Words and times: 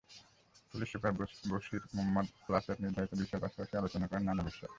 Police 0.73 0.89
super 0.91 1.13
Bashir 1.51 1.83
Ahmed 1.91 2.27
ক্লাসের 2.45 2.77
নির্ধারিত 2.83 3.11
বিষয়ের 3.21 3.43
পাশাপাশি 3.43 3.73
আলোচনা 3.77 4.05
করেন 4.07 4.23
নানা 4.27 4.43
বিষয়। 4.49 4.69